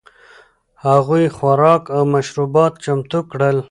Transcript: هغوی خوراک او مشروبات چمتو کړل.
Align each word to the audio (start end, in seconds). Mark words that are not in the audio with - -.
هغوی 0.85 1.25
خوراک 1.35 1.83
او 1.95 2.01
مشروبات 2.13 2.73
چمتو 2.83 3.19
کړل. 3.31 3.57